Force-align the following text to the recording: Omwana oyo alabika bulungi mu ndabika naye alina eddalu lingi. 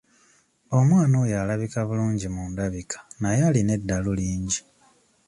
Omwana 0.77 1.15
oyo 1.23 1.35
alabika 1.41 1.79
bulungi 1.87 2.27
mu 2.35 2.43
ndabika 2.51 2.99
naye 3.21 3.41
alina 3.49 3.71
eddalu 3.77 4.11
lingi. 4.19 4.59